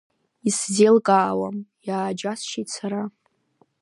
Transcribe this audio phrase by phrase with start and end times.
[0.47, 1.57] Исзеилкаауам,
[1.87, 3.01] иааџьасшьеит сара.